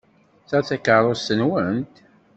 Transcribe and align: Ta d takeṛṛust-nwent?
Ta 0.49 0.59
d 0.61 0.65
takeṛṛust-nwent? 0.67 1.95